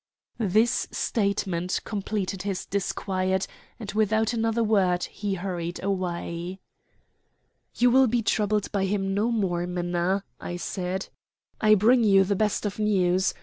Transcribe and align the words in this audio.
This 0.39 0.87
statement 0.89 1.79
completed 1.83 2.41
his 2.41 2.65
disquiet, 2.65 3.45
and 3.79 3.91
without 3.91 4.33
another 4.33 4.63
word 4.63 5.03
he 5.03 5.35
hurried 5.35 5.79
away. 5.83 6.59
"You 7.75 7.91
will 7.91 8.07
be 8.07 8.23
troubled 8.23 8.71
by 8.71 8.85
him 8.85 9.13
no 9.13 9.31
more, 9.31 9.67
Minna," 9.67 10.23
I 10.39 10.57
said. 10.57 11.09
"I 11.61 11.75
bring 11.75 12.03
you 12.03 12.23
the 12.23 12.35
best 12.35 12.65
of 12.65 12.79
news. 12.79 13.35